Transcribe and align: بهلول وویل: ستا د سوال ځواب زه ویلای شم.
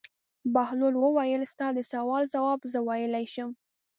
بهلول 0.53 0.95
وویل: 0.99 1.41
ستا 1.53 1.67
د 1.73 1.79
سوال 1.91 2.23
ځواب 2.33 2.59
زه 2.73 2.79
ویلای 2.87 3.25
شم. 3.33 3.49